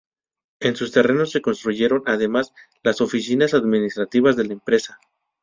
[0.59, 4.97] En sus terrenos se construyeron además, las oficinas administrativas de la empresa.